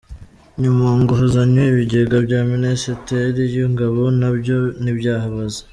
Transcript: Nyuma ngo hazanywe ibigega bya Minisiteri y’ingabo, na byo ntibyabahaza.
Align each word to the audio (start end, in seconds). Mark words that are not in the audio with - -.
Nyuma 0.61 0.85
ngo 0.99 1.11
hazanywe 1.19 1.65
ibigega 1.71 2.17
bya 2.27 2.41
Minisiteri 2.53 3.39
y’ingabo, 3.53 4.01
na 4.19 4.29
byo 4.37 4.57
ntibyabahaza. 4.81 5.61